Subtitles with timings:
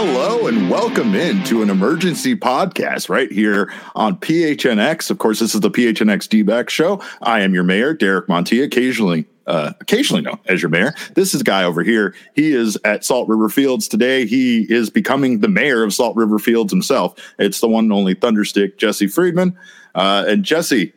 [0.00, 5.10] Hello and welcome in to an emergency podcast right here on PHNX.
[5.10, 7.02] Of course, this is the PHNX D-back show.
[7.20, 10.94] I am your mayor, Derek Montilla, occasionally uh, occasionally known as your mayor.
[11.14, 12.14] This is guy over here.
[12.36, 14.24] He is at Salt River Fields today.
[14.24, 17.16] He is becoming the mayor of Salt River Fields himself.
[17.36, 19.58] It's the one and only Thunderstick, Jesse Friedman.
[19.96, 20.92] Uh, and Jesse,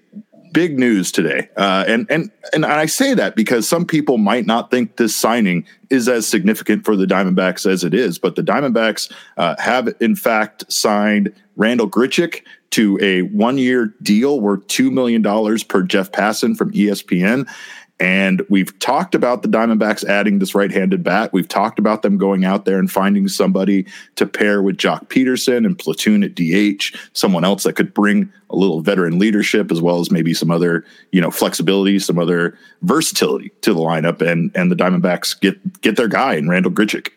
[0.52, 1.50] big news today.
[1.58, 5.66] Uh, and and and I say that because some people might not think this signing
[5.90, 10.16] is as significant for the Diamondbacks as it is, but the Diamondbacks uh, have in
[10.16, 16.58] fact signed Randal Grichuk to a one-year deal worth two million dollars per Jeff Passan
[16.58, 17.48] from ESPN.
[18.02, 21.32] And we've talked about the Diamondbacks adding this right handed bat.
[21.34, 23.86] We've talked about them going out there and finding somebody
[24.16, 28.56] to pair with Joc Pederson and platoon at DH, someone else that could bring a
[28.56, 33.52] little veteran leadership as well as maybe some other, you know, flexibility, some other versatility
[33.62, 34.20] to the lineup.
[34.20, 37.10] And and the Diamondbacks get get their guy in Randal Grichuk.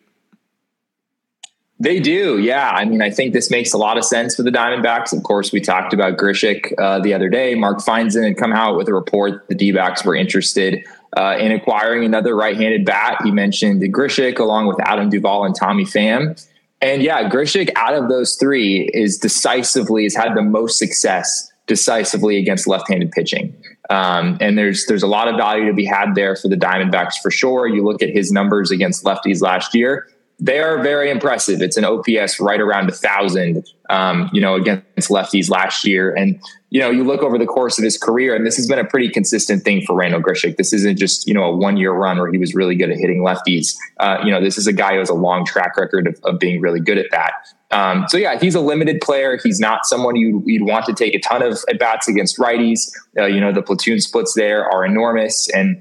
[1.84, 2.70] They do, yeah.
[2.70, 5.12] I mean, I think this makes a lot of sense for the Diamondbacks.
[5.12, 7.54] Of course, we talked about Grichuk uh, the other day.
[7.54, 10.82] Mark Feinsand had come out with a report the D-backs were interested
[11.14, 13.18] uh, in acquiring another right-handed bat.
[13.22, 16.42] He mentioned Grichuk along with Adam Duvall and Tommy Pham.
[16.80, 22.38] And yeah, Grichuk out of those three is decisively has had the most success decisively
[22.38, 23.54] against left-handed pitching.
[23.90, 27.16] Um, and there's there's a lot of value to be had there for the Diamondbacks
[27.22, 27.66] for sure.
[27.66, 30.08] You look at his numbers against lefties last year
[30.40, 31.62] they are very impressive.
[31.62, 36.12] It's an OPS right around a thousand, um, you know, against lefties last year.
[36.14, 36.40] And,
[36.70, 38.84] you know, you look over the course of his career, and this has been a
[38.84, 40.56] pretty consistent thing for Randal Grichuk.
[40.56, 42.98] This isn't just, you know, a one year run where he was really good at
[42.98, 43.76] hitting lefties.
[44.00, 46.40] Uh, you know, this is a guy who has a long track record of, of
[46.40, 47.32] being really good at that.
[47.70, 49.38] Um, so yeah, he's a limited player.
[49.42, 52.90] He's not someone you, would want to take a ton of at bats against righties.
[53.16, 55.48] Uh, you know, the platoon splits there are enormous.
[55.50, 55.80] And,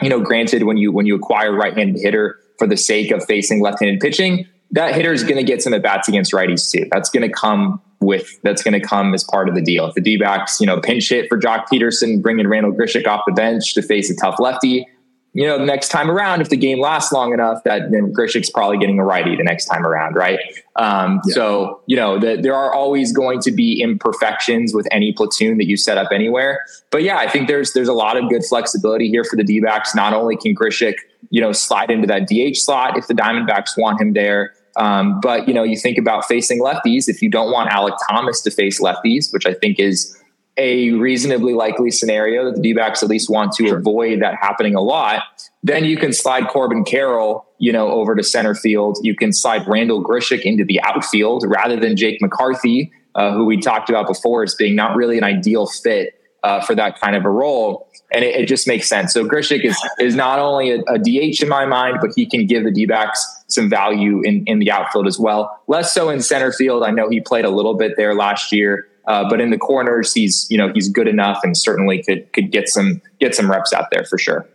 [0.00, 3.24] you know, granted, when you, when you acquire a right-handed hitter, for the sake of
[3.24, 6.86] facing left-handed pitching, that hitter is going to get some at bats against righties too.
[6.92, 9.86] That's going to come with that's going to come as part of the deal.
[9.86, 13.32] If the D-backs, you know, pinch hit for Joc Pederson, bringing Randal Grichuk off the
[13.32, 14.86] bench to face a tough lefty,
[15.34, 18.50] you know, the next time around, if the game lasts long enough, that then Grichuk's
[18.50, 20.40] probably getting a righty the next time around, right?
[20.76, 21.34] Um, yeah.
[21.34, 25.66] So, you know, the, there are always going to be imperfections with any platoon that
[25.66, 26.64] you set up anywhere.
[26.90, 29.94] But yeah, I think there's there's a lot of good flexibility here for the D-backs.
[29.94, 30.94] Not only can Grichuk,
[31.30, 35.48] you know, slide into that DH slot if the Diamondbacks want him there, um, but
[35.48, 37.08] you know, you think about facing lefties.
[37.08, 40.16] If you don't want Alek Thomas to face lefties, which I think is
[40.58, 43.78] a reasonably likely scenario that the D backs at least want to sure.
[43.78, 45.22] avoid that happening a lot,
[45.62, 48.98] then you can slide Corbin Carroll, you know, over to center field.
[49.02, 53.56] You can slide Randal Grichuk into the outfield rather than Jake McCarthy, uh, who we
[53.56, 57.24] talked about before as being not really an ideal fit uh, for that kind of
[57.24, 57.88] a role.
[58.12, 59.12] And it, it, just makes sense.
[59.12, 62.46] So Grichuk is is not only a, a, DH in my mind, but he can
[62.46, 65.60] give the D backs some value in, in the outfield as well.
[65.66, 66.84] Less so in center field.
[66.84, 68.86] I know he played a little bit there last year.
[69.08, 72.52] Uh, but in the corners, he's you know he's good enough and certainly could could
[72.52, 74.46] get some get some reps out there for sure.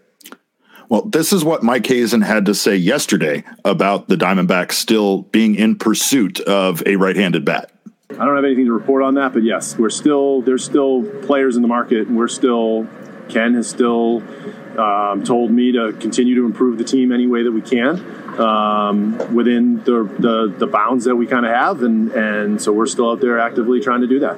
[0.89, 5.55] Well, this is what Mike Hazen had to say yesterday about the Diamondbacks still being
[5.55, 7.71] in pursuit of a right-handed bat.
[8.11, 11.55] I don't have anything to report on that, but yes, we're still there's still players
[11.55, 12.87] in the market, and we're still
[13.29, 14.21] Ken has still
[14.77, 17.99] um, told me to continue to improve the team any way that we can
[18.39, 22.85] um, within the, the, the bounds that we kind of have, and and so we're
[22.85, 24.37] still out there actively trying to do that.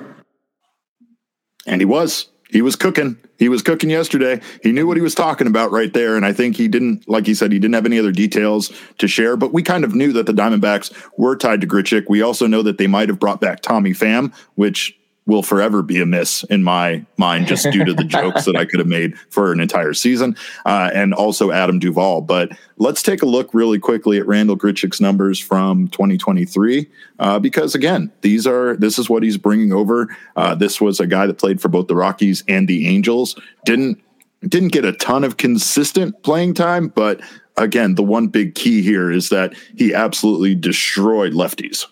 [1.66, 3.18] And he was he was cooking.
[3.38, 4.40] He was cooking yesterday.
[4.64, 6.16] He knew what he was talking about right there.
[6.16, 9.08] And I think he didn't, like he said, he didn't have any other details to
[9.08, 9.36] share.
[9.36, 12.06] But we kind of knew that the Diamondbacks were tied to Grichuk.
[12.08, 14.98] We also know that they might have brought back Tommy Pham, which
[15.28, 18.66] will forever be a miss in my mind just due to the jokes that I
[18.66, 20.36] could have made for an entire season,
[20.66, 22.22] uh, and also Adam Duvall.
[22.22, 26.90] But let's take a look really quickly at Randal Grichuk's numbers from 2023,
[27.20, 30.16] uh, because again, these are this is what he's bringing over.
[30.36, 33.40] Uh, this was a guy that played for both the Rockies and the Angels.
[33.66, 34.02] Didn't
[34.48, 37.22] didn't get a ton of consistent playing time, but
[37.58, 41.86] again, the one big key here is that he absolutely destroyed lefties.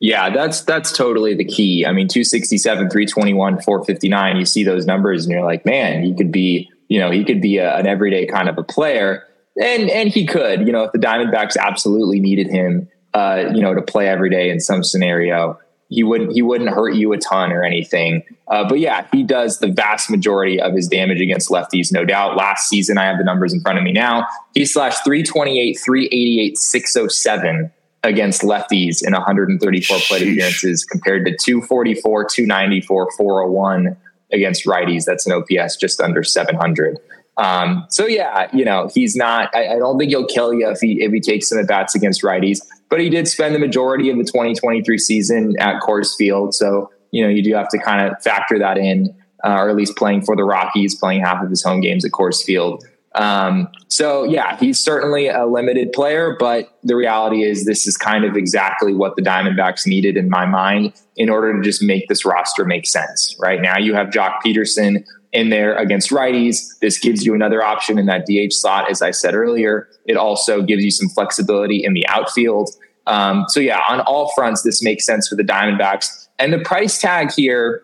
[0.00, 1.84] Yeah, that's that's totally the key.
[1.84, 6.30] I mean, 267, 321, 459, you see those numbers and you're like, man, he could
[6.30, 9.26] be, you know, he could be a, an everyday kind of a player.
[9.60, 13.74] And and he could, you know, if the Diamondbacks absolutely needed him uh, you know,
[13.74, 15.58] to play every day in some scenario,
[15.88, 18.22] he wouldn't he wouldn't hurt you a ton or anything.
[18.48, 22.36] Uh, but yeah, he does the vast majority of his damage against lefties, no doubt.
[22.36, 24.26] Last season, I have the numbers in front of me now.
[24.54, 27.72] He slashed 328, 388, 607
[28.04, 33.96] against lefties in 134 plate appearances compared to 244, 294, 401
[34.32, 35.04] against righties.
[35.04, 36.98] That's an OPS just under 700.
[37.38, 40.80] Um, so yeah, you know, he's not, I, I, don't think he'll kill you if
[40.80, 42.60] he, if he takes some at bats against righties,
[42.90, 46.52] but he did spend the majority of the 2023 season at Coors Field.
[46.52, 49.14] So, you know, you do have to kind of factor that in,
[49.44, 52.10] uh, or at least playing for the Rockies, playing half of his home games at
[52.10, 52.84] Coors Field.
[53.18, 58.24] Um, so yeah, he's certainly a limited player, but the reality is this is kind
[58.24, 62.24] of exactly what the Diamondbacks needed in my mind in order to just make this
[62.24, 63.36] roster make sense.
[63.40, 66.78] Right now you have Joc Pederson in there against righties.
[66.80, 68.88] This gives you another option in that DH slot.
[68.88, 72.70] As I said earlier, it also gives you some flexibility in the outfield.
[73.08, 76.28] Um, so yeah, on all fronts, this makes sense for the Diamondbacks.
[76.38, 77.82] And the price tag here,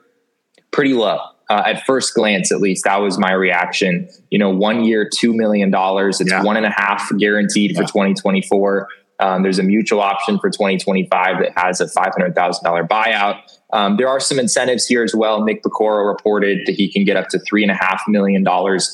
[0.71, 1.19] pretty low
[1.51, 4.09] uh, at first glance, at least, that was my reaction.
[4.31, 5.71] You know, one year, $2 million.
[5.75, 6.43] It's yeah.
[6.43, 7.81] one and a half guaranteed yeah.
[7.81, 8.89] for 2024.
[9.21, 13.41] Um, there's a mutual option for 2025 that has a $500,000 buyout.
[13.73, 15.45] Um, there are some incentives here as well.
[15.45, 18.45] Nick Piecoro reported that he can get up to $3.5 million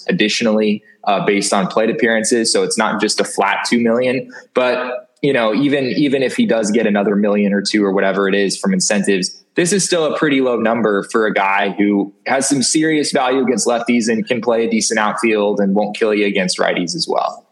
[0.09, 2.53] additionally uh, based on plate appearances.
[2.53, 6.47] So it's not just a flat 2 million, but you know, even even if he
[6.47, 10.13] does get another million or two or whatever it is from incentives, this is still
[10.13, 14.27] a pretty low number for a guy who has some serious value against lefties and
[14.27, 17.47] can play a decent outfield and won't kill you against righties as well.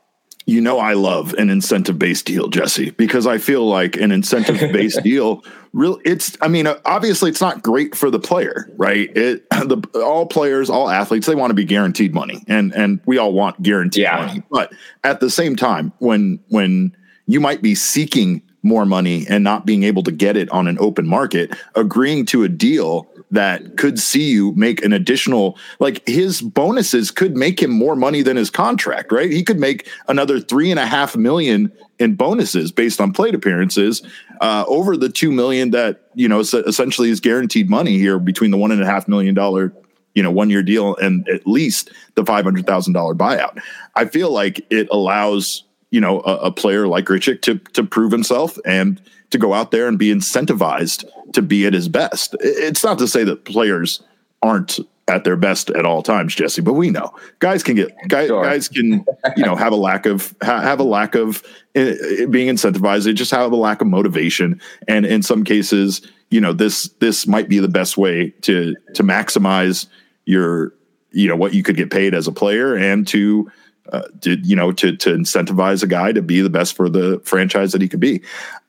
[0.46, 4.72] You know, I love an incentive based deal, Jesse, because I feel like an incentive
[4.72, 9.14] based deal real it's I mean, uh, obviously it's not great for the player, right?
[9.16, 13.18] It the all players, all athletes, they want to be guaranteed money and and we
[13.18, 14.26] all want guaranteed yeah.
[14.26, 14.42] money.
[14.50, 14.72] But
[15.04, 16.96] at the same time, when when
[17.26, 20.76] you might be seeking more money and not being able to get it on an
[20.80, 26.40] open market, agreeing to a deal that could see you make an additional like his
[26.40, 29.30] bonuses could make him more money than his contract, right?
[29.30, 34.02] He could make another three and a half million in bonuses based on plate appearances
[34.40, 38.58] uh, over the two million that you know essentially is guaranteed money here between the
[38.58, 39.72] one and a half million dollar
[40.14, 43.58] you know one year deal and at least the five hundred thousand dollar buyout.
[43.94, 48.12] I feel like it allows you know a, a, player like Grichuk to to prove
[48.12, 49.00] himself and
[49.30, 52.34] to go out there and be incentivized to be at his best.
[52.40, 54.02] It's not to say that players
[54.42, 58.28] aren't at their best at all times, Jesse, but we know guys can get guys,
[58.28, 58.44] sure.
[58.44, 59.04] guys can
[59.36, 61.42] you know have a lack of have a lack of
[61.74, 61.92] uh,
[62.30, 63.04] being incentivized.
[63.04, 67.26] They just have a lack of motivation, and in some cases, you know this this
[67.26, 69.86] might be the best way to to maximize
[70.26, 70.74] your
[71.10, 73.50] you know what you could get paid as a player and to
[73.92, 77.20] uh, to you know to to incentivize a guy to be the best for the
[77.24, 78.22] franchise that he could be.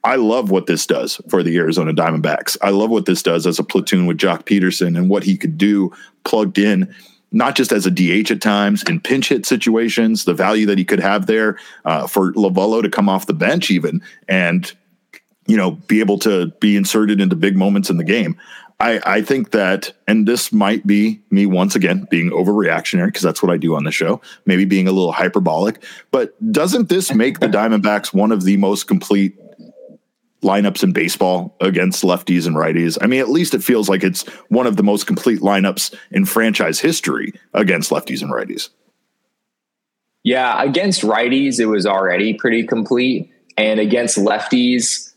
[0.04, 2.58] I love what this does for the Arizona Diamondbacks.
[2.62, 5.58] I love what this does as a platoon with Joc Pederson and what he could
[5.58, 5.92] do
[6.24, 6.94] plugged in.
[7.32, 10.86] Not just as a DH at times in pinch hit situations, the value that he
[10.86, 14.72] could have there uh, for Lovullo to come off the bench, even and
[15.46, 18.40] you know be able to be inserted into big moments in the game.
[18.82, 23.44] I, I think that, and this might be me once again being overreactionary because that's
[23.44, 25.84] what I do on the show, maybe being a little hyperbolic.
[26.12, 29.38] But doesn't this make the Diamondbacks one of the most complete
[30.42, 32.98] lineups in baseball against lefties and righties?
[33.02, 36.24] I mean, at least it feels like it's one of the most complete lineups in
[36.24, 38.70] franchise history against lefties and righties.
[40.24, 43.30] Yeah, against righties, it was already pretty complete.
[43.58, 45.09] And against lefties,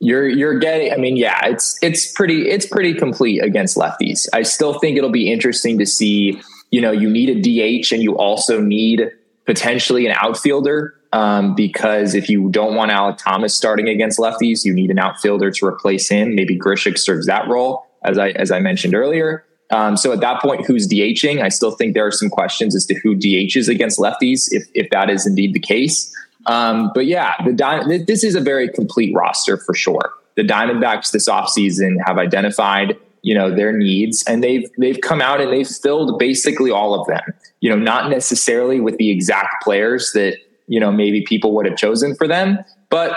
[0.00, 4.26] you're you're getting i mean yeah it's it's pretty it's pretty complete against lefties.
[4.32, 6.40] I still think it'll be interesting to see
[6.70, 9.12] you know you need a dh and you also need
[9.44, 14.72] potentially an outfielder um, because if you don't want alek thomas starting against lefties you
[14.72, 16.34] need an outfielder to replace him.
[16.34, 19.44] Maybe Grichuk serves that role as i as i mentioned earlier.
[19.72, 22.86] Um, so at that point who's dhing i still think there are some questions as
[22.86, 26.12] to who dhs against lefties if if that is indeed the case
[26.46, 30.12] um, but yeah, the this is a very complete roster for sure.
[30.36, 35.40] the Diamondbacks this offseason have identified you know their needs and they've they've come out
[35.40, 37.20] and they've filled basically all of them
[37.60, 41.76] you know not necessarily with the exact players that you know maybe people would have
[41.76, 43.14] chosen for them but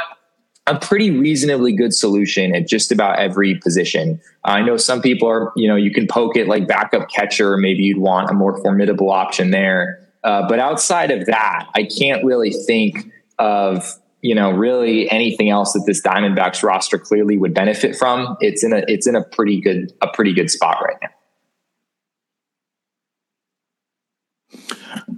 [0.68, 4.22] a pretty reasonably good solution at just about every position.
[4.46, 7.58] I know some people are, you know, you can poke it like backup catcher.
[7.58, 10.00] Maybe you'd want a more formidable option there.
[10.24, 15.74] Uh, but outside of that, I can't really think of, you know, really anything else
[15.74, 18.38] that this Diamondbacks roster clearly would benefit from.
[18.40, 21.10] It's in a, it's in a pretty good, a pretty good spot right now.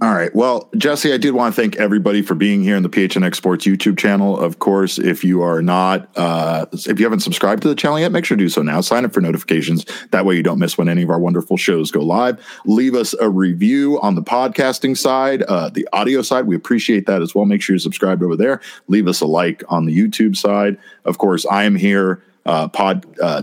[0.02, 0.34] All right.
[0.34, 3.64] Well, Jesse, I did want to thank everybody for being here in the PHNX Sports
[3.64, 4.38] YouTube channel.
[4.38, 8.12] Of course, if you are not, uh, if you haven't subscribed to the channel yet,
[8.12, 8.80] make sure to do so now.
[8.80, 9.86] Sign up for notifications.
[10.10, 12.44] That way you don't miss when any of our wonderful shows go live.
[12.66, 16.46] Leave us a review on the podcasting side, uh, the audio side.
[16.46, 17.44] We appreciate that as well.
[17.44, 18.60] Make sure you're subscribed over there.
[18.88, 20.76] Leave us a like on the YouTube side.
[21.04, 23.42] Of course, I am here uh, pod uh,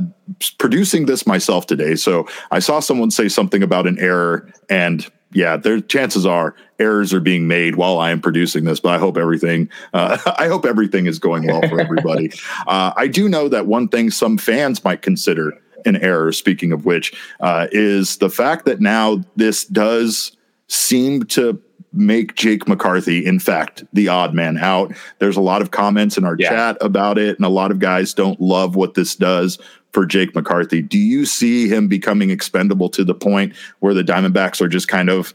[0.57, 1.95] producing this myself today.
[1.95, 7.13] So I saw someone say something about an error and yeah, there chances are errors
[7.13, 10.65] are being made while I am producing this, but I hope everything uh, I hope
[10.65, 12.31] everything is going well for everybody.
[12.67, 15.53] uh, I do know that one thing some fans might consider
[15.85, 16.31] an error.
[16.31, 20.35] Speaking of which, uh, is the fact that now this does
[20.67, 21.61] seem to
[21.93, 24.93] make Jake McCarthy, in fact, the odd man out.
[25.19, 26.49] There's a lot of comments in our yeah.
[26.49, 29.59] chat about it, and a lot of guys don't love what this does
[29.91, 30.81] for Jake McCarthy.
[30.81, 35.09] Do you see him becoming expendable to the point where the Diamondbacks are just kind
[35.09, 35.33] of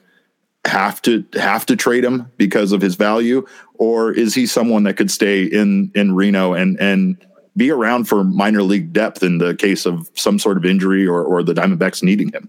[0.64, 4.96] have to have to trade him because of his value, or is he someone that
[4.96, 7.16] could stay in in Reno and and
[7.56, 11.22] be around for minor league depth in the case of some sort of injury or
[11.22, 12.48] or the Diamondbacks needing him?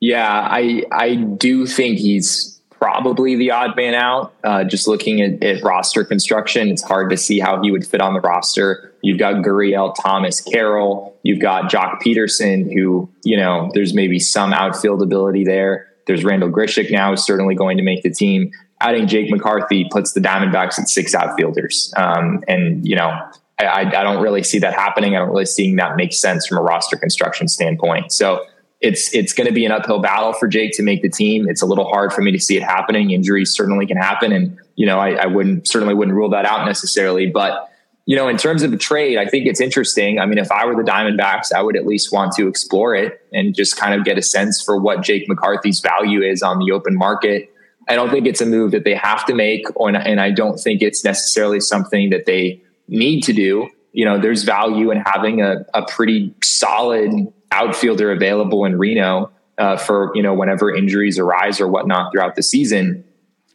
[0.00, 4.32] Yeah, I I do think he's probably the odd man out.
[4.42, 8.00] Uh, just looking at, at, roster construction, it's hard to see how he would fit
[8.00, 8.94] on the roster.
[9.02, 11.14] You've got Gurriel, Thomas, Carroll.
[11.22, 15.88] You've got Joc Pederson, who you know there's maybe some outfield ability there.
[16.06, 18.50] There's Randal Grichuk now, who's certainly going to make the team.
[18.80, 23.10] Adding Jake McCarthy puts the Diamondbacks at six outfielders, um, and you know
[23.58, 25.14] I, I don't really see that happening.
[25.14, 28.12] I don't really seeing that make sense from a roster construction standpoint.
[28.12, 28.42] So
[28.80, 31.48] it's it's going to be an uphill battle for Jake to make the team.
[31.48, 33.10] It's a little hard for me to see it happening.
[33.10, 36.64] Injuries certainly can happen, and you know I, I wouldn't certainly wouldn't rule that out
[36.66, 37.26] necessarily.
[37.26, 37.70] But
[38.06, 40.18] you know, in terms of a trade, I think it's interesting.
[40.18, 43.20] I mean, if I were the Diamondbacks, I would at least want to explore it
[43.32, 46.72] and just kind of get a sense for what Jake McCarthy's value is on the
[46.72, 47.52] open market.
[47.88, 50.58] I don't think it's a move that they have to make, or, and I don't
[50.58, 53.68] think it's necessarily something that they need to do.
[53.92, 59.76] You know, there's value in having a, a pretty solid outfielder available in Reno uh,
[59.76, 63.04] for you know whenever injuries arise or whatnot throughout the season.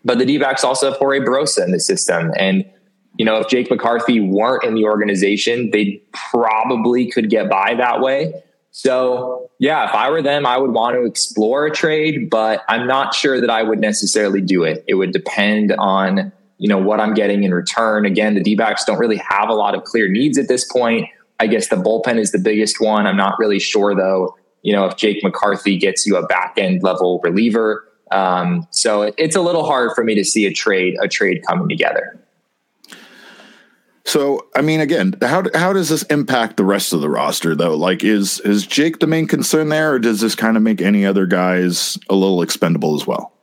[0.04, 2.64] But the D-backs also have Jorge Barrosa in the system, and
[3.18, 8.02] you know if Jake McCarthy weren't in the organization, they probably could get by that
[8.02, 8.34] way.
[8.72, 12.86] So yeah, if I were them, I would want to explore a trade, but I'm
[12.86, 14.84] not sure that I would necessarily do it.
[14.88, 18.06] It would depend on you know what I'm getting in return.
[18.06, 21.10] Again, the D-backs don't really have a lot of clear needs at this point.
[21.40, 23.06] I guess the bullpen is the biggest one.
[23.06, 26.84] I'm not really sure though, you know, if Jake McCarthy gets you a back end
[26.84, 27.88] level reliever.
[28.12, 31.44] Um, so it, it's a little hard for me to see a trade, a trade
[31.48, 32.20] coming together.
[34.08, 37.76] So, I mean, again, how how does this impact the rest of the roster, though?
[37.76, 41.08] Like, is is Jake the main concern there, or does this kind of make any
[41.08, 43.34] other guys a little expendable as well?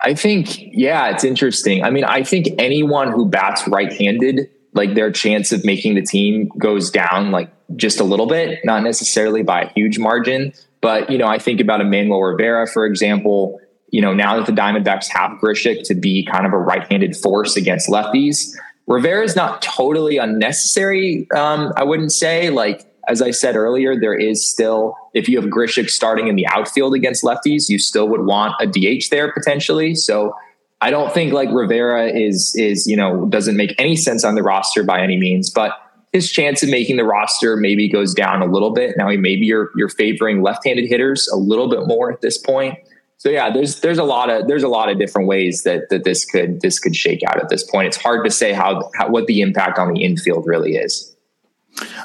[0.00, 1.82] I think, yeah, it's interesting.
[1.82, 6.48] I mean, I think anyone who bats right-handed like their chance of making the team
[6.58, 10.52] goes down like just a little bit, not necessarily by a huge margin.
[10.80, 13.58] But, you know, I think about Emmanuel Rivera, for example.
[13.90, 17.16] You know, now that the Diamondbacks have Grichuk to be kind of a right handed
[17.16, 18.54] force against lefties,
[18.86, 21.26] Rivera is not totally unnecessary.
[21.34, 22.50] Um, I wouldn't say.
[22.50, 26.46] Like, as I said earlier, there is still, if you have Grichuk starting in the
[26.48, 29.94] outfield against lefties, you still would want a DH there potentially.
[29.94, 30.34] So
[30.80, 34.42] I don't think like Rivera is is you know doesn't make any sense on the
[34.42, 35.72] roster by any means, but
[36.12, 38.96] his chance of making the roster maybe goes down a little bit.
[38.96, 42.78] Now maybe you're you're favoring left-handed hitters a little bit more at this point.
[43.18, 46.04] So yeah, there's there's a lot of there's a lot of different ways that that
[46.04, 47.88] this could this could shake out at this point.
[47.88, 51.16] It's hard to say how, how what the impact on the infield really is.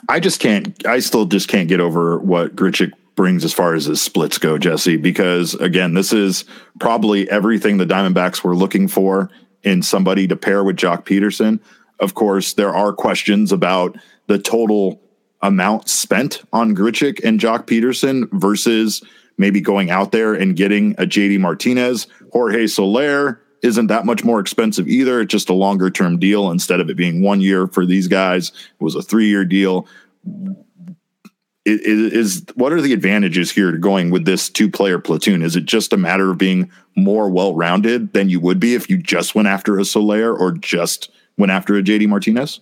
[0.10, 0.86] I just can't.
[0.86, 4.58] I still just can't get over what Grichuk brings as far as his splits go,
[4.58, 6.46] Jesse, because again, this is
[6.80, 9.30] probably everything the Diamondbacks were looking for
[9.64, 11.60] in somebody to pair with Joc Pederson.
[12.00, 15.02] Of course, there are questions about the total
[15.42, 19.04] amount spent on Grichuk and Joc Pederson versus
[19.38, 24.40] maybe going out there and getting a JD Martinez, Jorge Soler, isn't that much more
[24.40, 25.22] expensive either.
[25.22, 28.50] It's just a longer term deal instead of it being one year for these guys.
[28.50, 29.88] It was a three year deal.
[31.64, 35.44] Is, is what are the advantages here to going with this two player platoon?
[35.44, 38.90] Is it just a matter of being more well rounded than you would be if
[38.90, 42.62] you just went after a Soler or just went after a JD Martinez?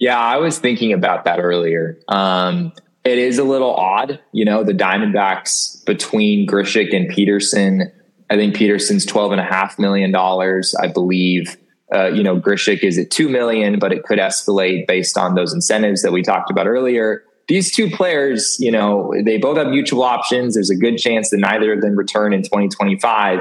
[0.00, 1.96] Yeah, I was thinking about that earlier.
[2.08, 2.72] Um,
[3.04, 7.90] it is a little odd, you know, the Diamondbacks between Grichuk and Pederson.
[8.28, 11.56] I think Pederson's twelve and a half million dollars, I believe.
[11.92, 15.52] Uh, you know, Grichuk is at two million, but it could escalate based on those
[15.52, 17.24] incentives that we talked about earlier.
[17.48, 20.54] These two players, you know, they both have mutual options.
[20.54, 23.40] There's a good chance that neither of them return in 2025.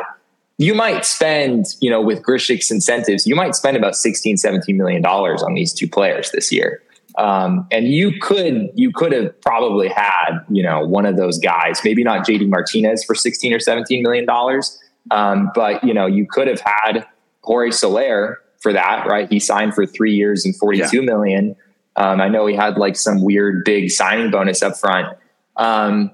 [0.57, 5.01] You might spend, you know, with Grichuk's incentives, you might spend about 16, 17 million
[5.01, 6.81] dollars on these two players this year.
[7.17, 11.81] Um, and you could you could have probably had you know one of those guys,
[11.83, 14.79] maybe not JD Martinez for sixteen or seventeen million dollars,
[15.11, 17.05] um, but you know you could have had
[17.41, 19.29] Jorge Soler for that, right?
[19.29, 21.05] He signed for three years and forty two yeah.
[21.05, 21.55] million.
[21.95, 25.17] Um, I know he had like some weird big signing bonus up front.
[25.57, 26.11] Um,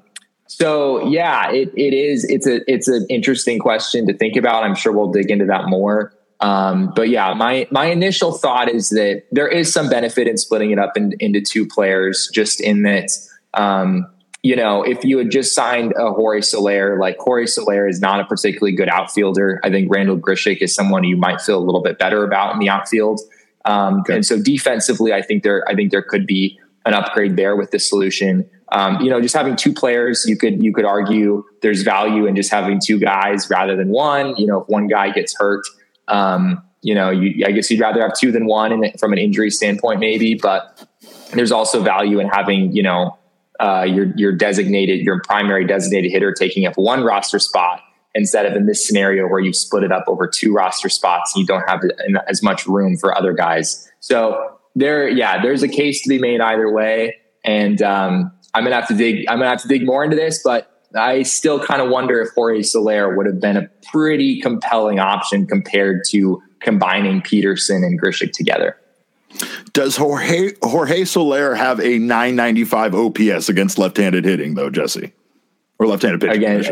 [0.48, 2.24] so yeah, it, it is.
[2.26, 4.64] It's a it's an interesting question to think about.
[4.64, 6.14] I'm sure we'll dig into that more.
[6.40, 10.72] Um, but yeah, my my initial thought is that there is some benefit in splitting
[10.72, 13.10] it up in, into two players, just in that
[13.54, 14.08] um,
[14.48, 18.20] you know if you had just signed a Jorge Soler, like Jorge Soler is not
[18.20, 19.60] a particularly good outfielder.
[19.64, 22.60] I think Randal Grichuk is someone you might feel a little bit better about in
[22.60, 23.20] the outfield.
[23.66, 24.16] Um, okay.
[24.16, 27.72] And so defensively, I think there I think there could be an upgrade there with
[27.72, 28.50] this solution.
[28.72, 32.36] Um, you know, just having two players, you could you could argue there's value in
[32.36, 34.36] just having two guys rather than one.
[34.38, 35.66] You know, if one guy gets hurt
[36.08, 39.20] um, you know, you, I guess you'd rather have two than one in, from an
[39.20, 40.86] injury standpoint, maybe, but
[41.34, 43.18] there's also value in having, you know,
[43.60, 47.82] uh, your, your designated, your primary designated hitter taking up one roster spot
[48.16, 51.42] instead of in this scenario where you've split it up over two roster spots and
[51.42, 51.82] you don't have
[52.28, 53.90] as much room for other guys.
[54.00, 57.16] So there, yeah, there's a case to be made either way.
[57.44, 59.28] And, um, I'm gonna have to dig.
[59.28, 62.30] I'm gonna have to dig more into this, but I still kind of wonder if
[62.34, 68.32] Jorge Soler would have been a pretty compelling option compared to combining Pederson and Grichuk
[68.32, 68.76] together.
[69.78, 75.14] Does Jorge Jorge Soler have a 995 OPS against left-handed hitting though, Jesse?
[75.78, 76.36] Or left-handed pitching?
[76.36, 76.64] Again,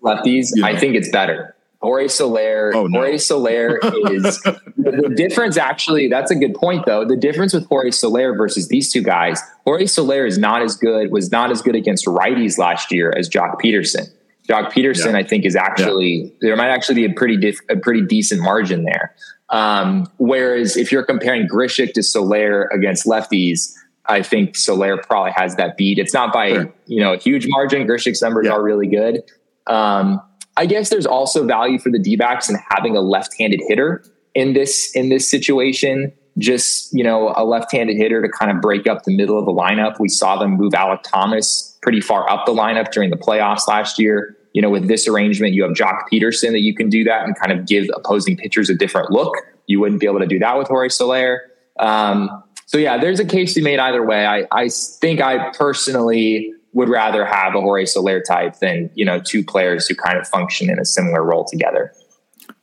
[0.00, 0.66] lefties, yeah.
[0.66, 1.56] I think it's better.
[1.80, 2.70] Jorge Soler.
[2.72, 3.00] Oh, no.
[3.00, 3.80] Jorge Soler
[4.12, 4.40] is
[4.76, 5.56] the difference.
[5.56, 7.04] Actually, that's a good point, though.
[7.04, 11.10] The difference with Jorge Soler versus these two guys, Jorge Soler is not as good.
[11.10, 14.06] Was not as good against righties last year as Joc Pederson.
[14.48, 15.18] Joc Pederson, yeah.
[15.18, 16.30] I think, is actually yeah.
[16.42, 19.16] there might actually be a pretty diff, a pretty decent margin there.
[19.52, 23.74] Um, whereas if you're comparing Grichuk to Soler against lefties,
[24.06, 25.98] I think Soler probably has that beat.
[25.98, 26.72] It's not by sure.
[26.86, 27.86] you know a huge margin.
[27.86, 28.52] Grichuk's numbers yeah.
[28.52, 29.22] are really good.
[29.66, 30.20] Um,
[30.56, 34.04] I guess there's also value for the D backs in having a left handed hitter
[34.34, 36.12] in this in this situation.
[36.38, 39.44] Just you know, a left handed hitter to kind of break up the middle of
[39.44, 40.00] the lineup.
[40.00, 43.98] We saw them move Alek Thomas pretty far up the lineup during the playoffs last
[43.98, 44.36] year.
[44.52, 47.38] You know, with this arrangement, you have Joc Pederson that you can do that and
[47.38, 49.34] kind of give opposing pitchers a different look.
[49.66, 51.42] You wouldn't be able to do that with Jorge Soler.
[51.78, 54.26] Um, so yeah, there's a case to be made either way.
[54.26, 59.20] I, I think I personally would rather have a Jorge Soler type than, you know,
[59.20, 61.92] two players who kind of function in a similar role together.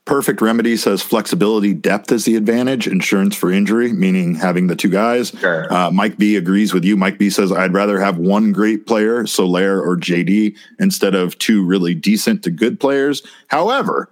[0.10, 4.90] Perfect Remedy says flexibility, depth is the advantage, insurance for injury, meaning having the two
[4.90, 5.30] guys.
[5.40, 5.72] Sure.
[5.72, 6.98] Uh, Mike B agrees with you.
[6.98, 11.64] Mike B says, I'd rather have one great player, Soler or JD, instead of two
[11.64, 13.22] really decent to good players.
[13.50, 14.10] However,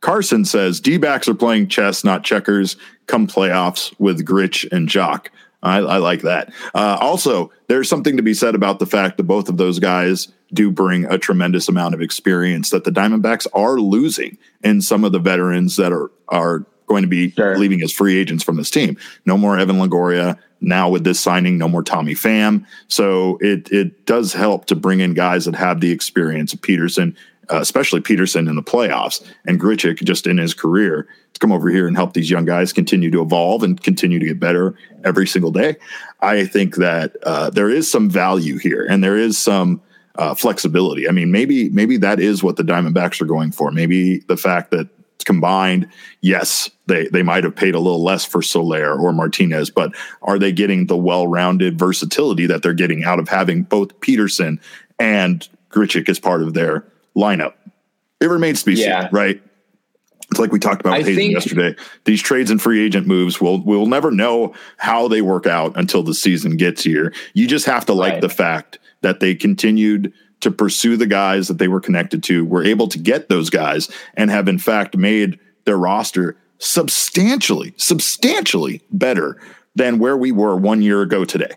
[0.00, 5.26] Carson says D backs are playing chess, not checkers, come playoffs with Grich and Joc.
[5.64, 6.52] I, I like that.
[6.74, 10.28] Uh, also, there's something to be said about the fact that both of those guys
[10.52, 15.12] do bring a tremendous amount of experience that the Diamondbacks are losing in some of
[15.12, 17.58] the veterans that are are going to be sure.
[17.58, 18.96] leaving as free agents from this team.
[19.24, 20.38] No more Evan Longoria.
[20.60, 22.64] Now with this signing, no more Tommy Pham.
[22.88, 27.16] So it it does help to bring in guys that have the experience of Pederson,
[27.50, 31.68] uh, especially Pederson in the playoffs and Grichuk just in his career to come over
[31.68, 35.26] here and help these young guys continue to evolve and continue to get better every
[35.26, 35.76] single day.
[36.20, 39.82] I think that uh, there is some value here and there is some
[40.16, 41.08] uh, flexibility.
[41.08, 43.70] I mean, maybe maybe that is what the Diamondbacks are going for.
[43.72, 44.88] Maybe the fact that
[45.24, 45.88] combined,
[46.20, 50.38] yes, they they might have paid a little less for Soler or Martinez, but are
[50.38, 54.60] they getting the well-rounded versatility that they're getting out of having both Pederson
[54.98, 57.54] and Grichuk as part of their lineup?
[58.20, 59.02] It remains to be yeah.
[59.02, 59.42] seen, right?
[60.30, 61.76] It's like we talked about with Hazen yesterday.
[62.04, 66.02] These trades and free agent moves, we'll we'll never know how they work out until
[66.02, 67.12] the season gets here.
[67.34, 68.20] You just have to like right.
[68.20, 72.64] the fact that they continued to pursue the guys that they were connected to, were
[72.64, 79.40] able to get those guys, and have in fact made their roster substantially, substantially better
[79.74, 81.52] than where we were one year ago today.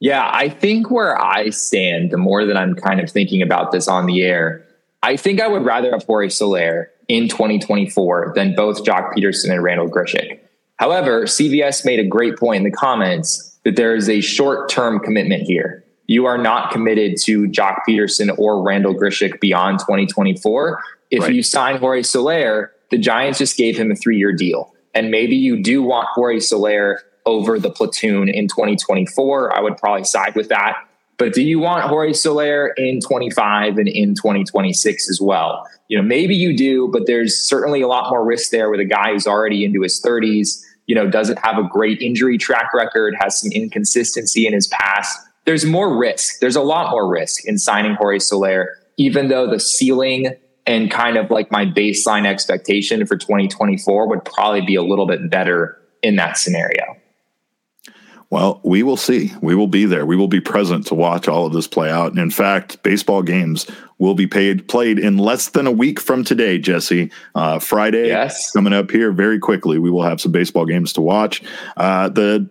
[0.00, 3.88] Yeah, I think where I stand, the more that I'm kind of thinking about this
[3.88, 4.64] on the air,
[5.02, 9.62] I think I would rather have Jorge Soler in 2024 than both Joc Pederson and
[9.62, 10.38] Randal Grichuk.
[10.76, 15.00] However, CVS made a great point in the comments that there is a short term
[15.00, 15.84] commitment here.
[16.06, 20.82] You are not committed to Joc Pederson or Randal Grichuk beyond 2024.
[21.10, 21.34] If right.
[21.34, 24.74] you sign Jorge Soler, the Giants just gave him a three year deal.
[24.94, 29.54] And maybe you do want Jorge Soler over the platoon in 2024.
[29.54, 30.76] I would probably side with that.
[31.18, 35.68] But do you want Jorge Soler in 25 and in 2026 as well?
[35.88, 38.84] You know, maybe you do, but there's certainly a lot more risk there with a
[38.84, 43.14] guy who's already into his 30s, you know, doesn't have a great injury track record,
[43.20, 45.18] has some inconsistency in his past.
[45.44, 46.38] There's more risk.
[46.40, 50.34] There's a lot more risk in signing Jorge Soler, even though the ceiling
[50.66, 55.30] and kind of like my baseline expectation for 2024 would probably be a little bit
[55.30, 56.96] better in that scenario.
[58.30, 59.32] Well, we will see.
[59.40, 60.04] We will be there.
[60.04, 62.10] We will be present to watch all of this play out.
[62.10, 63.66] And in fact, baseball games
[63.98, 67.10] will be paid played in less than a week from today, Jesse.
[67.34, 68.50] Uh, Friday yes.
[68.50, 69.78] coming up here very quickly.
[69.78, 71.42] We will have some baseball games to watch.
[71.76, 72.48] Uh, the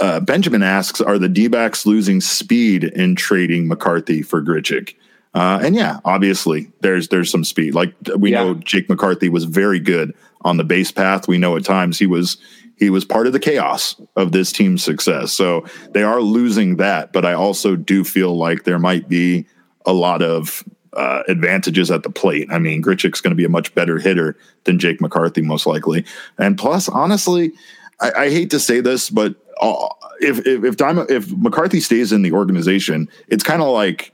[0.00, 4.94] uh, Benjamin asks, "Are the D-backs losing speed in trading McCarthy for Grichuk?"
[5.32, 7.74] Uh, and yeah, obviously there's there's some speed.
[7.74, 8.42] Like we yeah.
[8.42, 11.28] know Jake McCarthy was very good on the base path.
[11.28, 12.36] We know at times he was
[12.76, 15.32] he was part of the chaos of this team's success.
[15.32, 19.46] So they are losing that, but I also do feel like there might be
[19.86, 20.64] a lot of
[20.94, 22.48] uh, advantages at the plate.
[22.50, 26.04] I mean, Grichuk's going to be a much better hitter than Jake McCarthy, most likely.
[26.38, 27.52] And plus, honestly,
[28.00, 29.88] I, I hate to say this, but uh,
[30.20, 34.12] if if if, if McCarthy stays in the organization, it's kind of like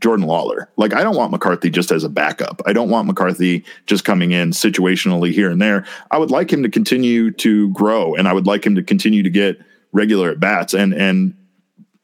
[0.00, 0.66] Jordan Lawlar.
[0.76, 2.62] Like, I don't want McCarthy just as a backup.
[2.66, 5.84] I don't want McCarthy just coming in situationally here and there.
[6.10, 9.22] I would like him to continue to grow and I would like him to continue
[9.22, 9.58] to get
[9.92, 10.74] regular at bats.
[10.74, 11.34] And, and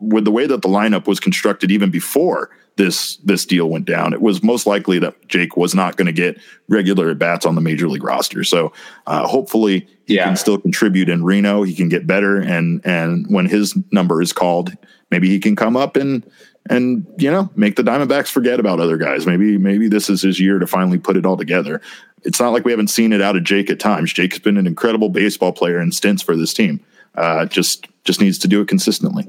[0.01, 4.13] with the way that the lineup was constructed even before this this deal went down,
[4.13, 7.55] it was most likely that Jake was not going to get regular at bats on
[7.55, 8.43] the major league roster.
[8.43, 8.73] So
[9.07, 10.25] uh, hopefully he yeah.
[10.25, 11.63] can still contribute in Reno.
[11.63, 14.77] He can get better, and and when his number is called,
[15.11, 16.29] maybe he can come up and
[16.69, 19.27] and you know make the Diamondbacks forget about other guys.
[19.27, 21.81] Maybe maybe this is his year to finally put it all together.
[22.25, 24.13] It's not like we haven't seen it out of Jake at times.
[24.13, 26.81] Jake's been an incredible baseball player in stints for this team.
[27.15, 29.27] Uh, just just needs to do it consistently.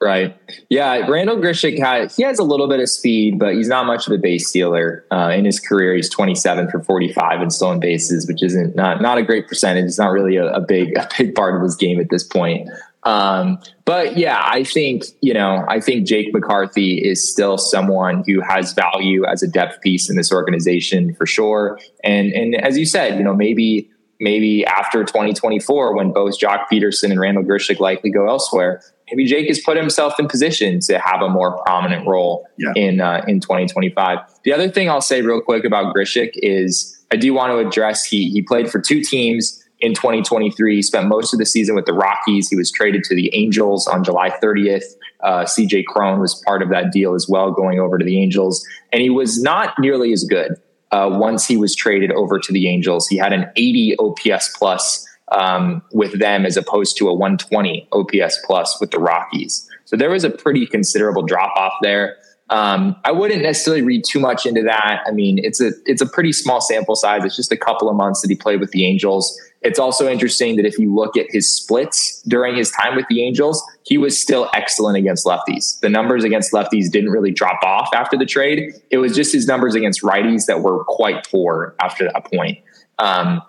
[0.00, 0.36] Right.
[0.68, 1.06] Yeah.
[1.08, 4.12] Randal Grichuk has, he has a little bit of speed, but he's not much of
[4.12, 5.06] a base stealer.
[5.10, 9.16] Uh, in his career, he's 27 for 45 and stolen bases, which isn't not, not
[9.16, 9.86] a great percentage.
[9.86, 12.68] It's not really a, a big, a big part of his game at this point.
[13.04, 18.40] Um, but yeah, I think, you know, I think Jake McCarthy is still someone who
[18.40, 21.78] has value as a depth piece in this organization for sure.
[22.02, 27.12] And, and as you said, you know, maybe, maybe after 2024, when both Joc Pederson
[27.12, 31.22] and Randal Grichuk likely go elsewhere, maybe Jake has put himself in position to have
[31.22, 32.72] a more prominent role yeah.
[32.74, 34.18] in, uh, in 2025.
[34.44, 38.04] The other thing I'll say real quick about Grichuk is I do want to address
[38.04, 40.76] he, he played for two teams in 2023.
[40.76, 42.48] He spent most of the season with the Rockies.
[42.48, 44.84] He was traded to the Angels on July 30th.
[45.22, 48.66] Uh, CJ Cron was part of that deal as well, going over to the Angels.
[48.92, 50.60] And he was not nearly as good
[50.92, 53.06] uh, once he was traded over to the Angels.
[53.08, 58.38] He had an 80 OPS plus um, with them as opposed to a 120 OPS
[58.44, 59.68] plus with the Rockies.
[59.84, 62.16] So there was a pretty considerable drop off there.
[62.48, 65.02] Um, I wouldn't necessarily read too much into that.
[65.06, 67.24] I mean, it's a it's a pretty small sample size.
[67.24, 69.36] It's just a couple of months that he played with the Angels.
[69.62, 73.24] It's also interesting that if you look at his splits during his time with the
[73.24, 75.80] Angels, he was still excellent against lefties.
[75.80, 78.74] The numbers against lefties didn't really drop off after the trade.
[78.90, 82.58] It was just his numbers against righties that were quite poor after that point.
[83.00, 83.42] Um,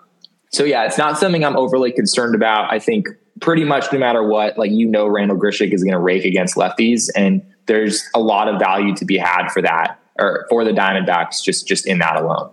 [0.50, 2.72] so yeah, it's not something I'm overly concerned about.
[2.72, 3.06] I think
[3.40, 6.56] pretty much no matter what, like you know, Randal Grichuk is going to rake against
[6.56, 10.72] lefties, and there's a lot of value to be had for that or for the
[10.72, 12.50] Diamondbacks just just in that alone.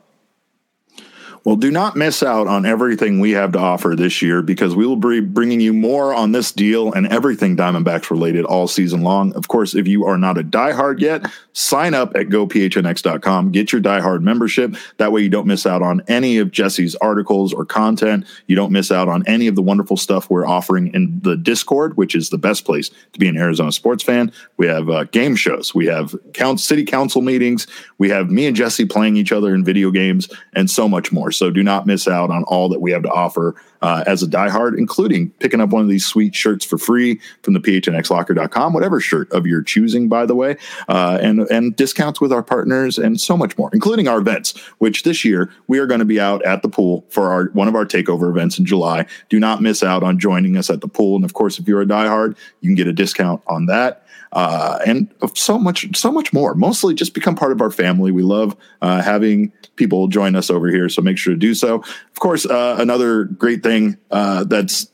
[1.45, 4.87] Well, do not miss out on everything we have to offer this year because we
[4.87, 9.31] will be bringing you more on this deal and everything Diamondbacks related all season long.
[9.35, 13.79] Of course, if you are not a diehard yet, sign up at gophnx.com, get your
[13.79, 14.75] diehard membership.
[14.97, 18.25] That way you don't miss out on any of Jesse's articles or content.
[18.47, 21.95] You don't miss out on any of the wonderful stuff we're offering in the Discord,
[21.95, 24.31] which is the best place to be an Arizona sports fan.
[24.57, 27.67] We have uh, game shows, we have count, city council meetings,
[27.99, 31.31] we have me and Jesse playing each other in video games, and so much more.
[31.37, 34.27] So do not miss out on all that we have to offer uh, as a
[34.27, 38.99] diehard, including picking up one of these sweet shirts for free from the phnxlocker.com, whatever
[38.99, 43.19] shirt of your choosing, by the way, uh, and and discounts with our partners and
[43.19, 44.57] so much more, including our events.
[44.79, 47.67] Which this year we are going to be out at the pool for our one
[47.67, 49.05] of our takeover events in July.
[49.29, 51.81] Do not miss out on joining us at the pool, and of course, if you're
[51.81, 56.33] a diehard, you can get a discount on that uh, and so much, so much
[56.33, 56.55] more.
[56.55, 58.11] Mostly just become part of our family.
[58.11, 61.75] We love uh, having people join us over here, so make sure to do so.
[61.75, 64.91] Of course, uh, another great thing uh, that's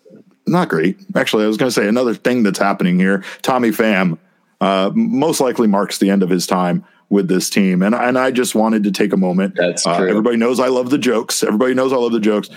[0.47, 0.97] not great.
[1.15, 3.23] Actually, I was going to say another thing that's happening here.
[3.41, 4.17] Tommy Pham
[4.59, 7.81] uh, most likely marks the end of his time with this team.
[7.81, 9.55] And, and I just wanted to take a moment.
[9.57, 10.07] That's uh, true.
[10.07, 11.43] Uh, everybody knows I love the jokes.
[11.43, 12.49] Everybody knows I love the jokes.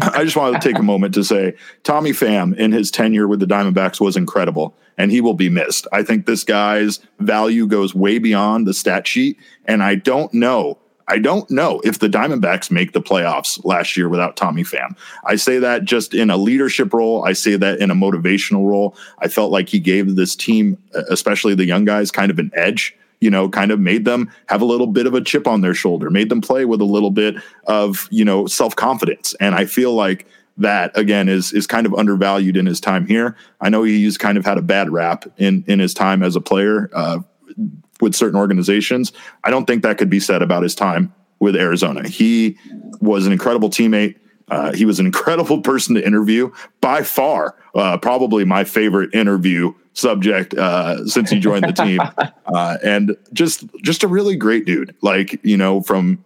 [0.00, 3.40] I just wanted to take a moment to say Tommy Pham in his tenure with
[3.40, 5.88] the Diamondbacks was incredible and he will be missed.
[5.92, 9.38] I think this guy's value goes way beyond the stat sheet.
[9.64, 14.08] And I don't know I don't know if the Diamondbacks make the playoffs last year
[14.08, 14.96] without Tommy Pham.
[15.24, 17.24] I say that just in a leadership role.
[17.24, 18.96] I say that in a motivational role.
[19.20, 22.96] I felt like he gave this team, especially the young guys, kind of an edge
[23.20, 25.74] you know, kind of made them have a little bit of a chip on their
[25.74, 29.34] shoulder, made them play with a little bit of, you know, self confidence.
[29.40, 30.26] And I feel like
[30.58, 33.36] that again is is kind of undervalued in his time here.
[33.60, 36.40] I know he's kind of had a bad rap in in his time as a
[36.40, 37.20] player uh,
[38.00, 39.12] with certain organizations.
[39.44, 42.08] I don't think that could be said about his time with Arizona.
[42.08, 42.56] He
[43.00, 44.16] was an incredible teammate.
[44.48, 46.50] Uh, he was an incredible person to interview.
[46.80, 52.00] By far, uh, probably my favorite interview subject uh, since he joined the team,
[52.46, 54.94] uh, and just just a really great dude.
[55.02, 56.24] Like you know, from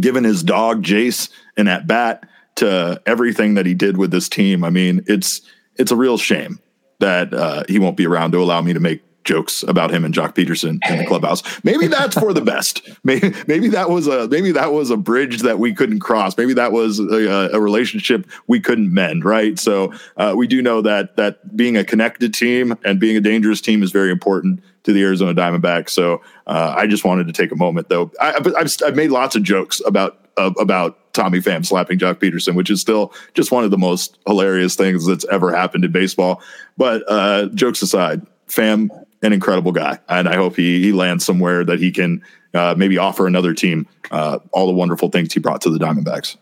[0.00, 4.62] giving his dog Jace an at bat to everything that he did with this team.
[4.62, 5.40] I mean, it's
[5.76, 6.60] it's a real shame
[7.00, 10.14] that uh, he won't be around to allow me to make jokes about him and
[10.14, 11.42] Joc Pederson in the clubhouse.
[11.64, 12.88] Maybe that's for the best.
[13.04, 16.36] Maybe maybe that was a maybe that was a bridge that we couldn't cross.
[16.36, 19.24] Maybe that was a, a relationship we couldn't mend.
[19.24, 19.58] Right.
[19.58, 23.60] So uh, we do know that that being a connected team and being a dangerous
[23.60, 25.90] team is very important to the Arizona Diamondbacks.
[25.90, 28.10] So uh, I just wanted to take a moment, though.
[28.20, 28.46] I, have
[28.84, 32.80] I've made lots of jokes about uh, about Tommy Pham slapping Joc Pederson, which is
[32.80, 36.42] still just one of the most hilarious things that's ever happened in baseball.
[36.76, 38.88] But uh, jokes aside, Pham
[39.22, 42.22] an incredible guy, and I hope he he lands somewhere that he can
[42.54, 46.36] uh, maybe offer another team uh, all the wonderful things he brought to the Diamondbacks.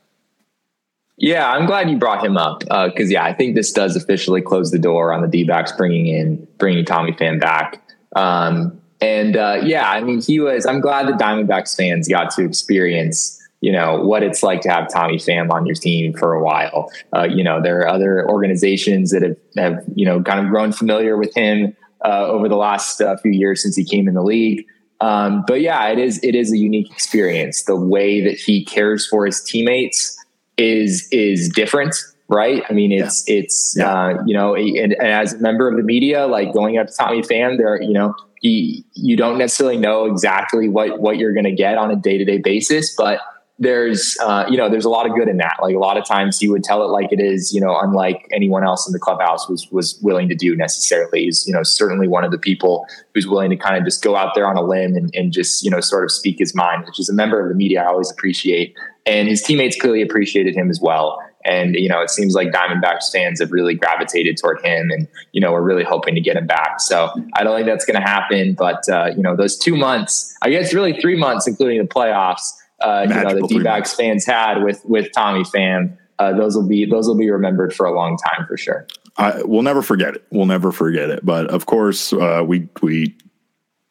[1.17, 4.41] Yeah, I'm glad you brought him up because uh, yeah, I think this does officially
[4.41, 7.83] close the door on the D-backs bringing in bringing Tommy Pham back.
[8.17, 10.65] Um, and uh, yeah, I mean, he was.
[10.65, 14.91] I'm glad the Diamondbacks fans got to experience you know what it's like to have
[14.91, 16.91] Tommy Pham on your team for a while.
[17.15, 20.73] Uh, you know, there are other organizations that have, have you know kind of grown
[20.73, 24.23] familiar with him uh, over the last uh, few years since he came in the
[24.23, 24.65] league.
[25.01, 27.65] Um, but yeah, it is it is a unique experience.
[27.65, 30.17] The way that he cares for his teammates
[30.59, 31.95] is is different,
[32.29, 32.63] right?
[32.69, 33.37] I mean, it's yeah.
[33.37, 33.93] it's yeah.
[33.93, 36.93] Uh, you know, and, and, as a member of the media, like going up to
[36.93, 41.45] Tommy Pham, there, you know, he, you don't necessarily know exactly what what you're going
[41.45, 43.21] to get on a day to day basis, but
[43.61, 45.59] there's uh, you know there's a lot of good in that.
[45.61, 48.27] Like a lot of times he would tell it like it is you know unlike
[48.33, 51.25] anyone else in the clubhouse was was willing to do necessarily.
[51.25, 54.17] He's you know certainly one of the people who's willing to kind of just go
[54.17, 56.87] out there on a limb and, and just you know sort of speak his mind
[56.87, 58.75] which is a member of the media i always appreciate.
[59.07, 61.19] And his teammates clearly appreciated him as well.
[61.45, 65.41] And you know it seems like diamondbacks fans have really gravitated toward him and you
[65.41, 66.81] know we're really hoping to get him back.
[66.81, 70.35] So i don't think that's going to happen but uh, you know those two months
[70.43, 74.63] i guess really three months including the playoffs uh, you know the D-backs fans had
[74.63, 75.97] with with Tommy Pham.
[76.19, 78.87] Uh, those will be those will be remembered for a long time for sure.
[79.17, 80.25] I, we'll never forget it.
[80.31, 81.25] We'll never forget it.
[81.25, 83.17] But of course, uh, we we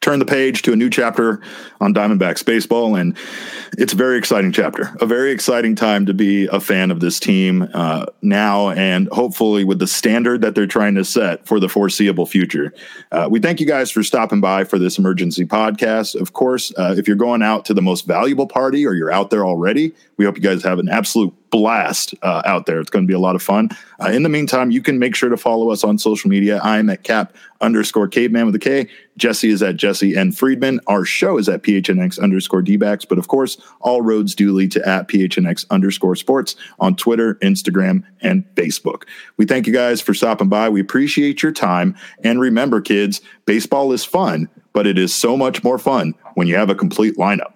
[0.02, 1.42] turn the page to a new chapter
[1.82, 3.18] on Diamondbacks baseball, and
[3.78, 4.96] it's a very exciting chapter.
[5.02, 9.64] A very exciting time to be a fan of this team uh, now, and hopefully
[9.64, 12.74] with the standard that they're trying to set for the foreseeable future.
[13.12, 16.20] Uh, we thank you guys for stopping by for this emergency podcast.
[16.20, 19.30] Of course, uh, if you're going out to the most valuable party or you're out
[19.30, 22.80] there already, we hope you guys have an absolute blast uh, out there.
[22.80, 23.70] It's going to be a lot of fun.
[24.02, 26.60] Uh, in the meantime, you can make sure to follow us on social media.
[26.64, 28.88] I'm at cap underscore caveman with a K.
[29.18, 30.80] Jesse is at Jesse and Friedman.
[30.88, 33.08] Our show is at PHNX underscore DBacks.
[33.08, 38.04] But of course, all roads do lead to at PHNX underscore sports on Twitter, Instagram,
[38.22, 39.04] and Facebook.
[39.38, 40.70] We thank you guys for stopping by.
[40.70, 41.96] We appreciate your time.
[42.24, 46.56] And remember, kids, baseball is fun, but it is so much more fun when you
[46.56, 47.54] have a complete lineup.